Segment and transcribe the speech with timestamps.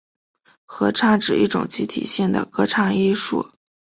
[0.65, 3.51] 合唱指一种集体性的歌唱艺术。